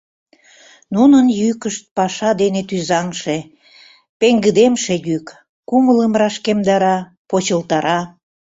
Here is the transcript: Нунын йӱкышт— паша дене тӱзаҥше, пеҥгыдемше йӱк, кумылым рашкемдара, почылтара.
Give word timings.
Нунын 0.95 1.25
йӱкышт— 1.39 1.83
паша 1.97 2.31
дене 2.41 2.61
тӱзаҥше, 2.69 3.37
пеҥгыдемше 4.19 4.95
йӱк, 5.07 5.27
кумылым 5.69 6.13
рашкемдара, 6.21 6.97
почылтара. 7.29 7.99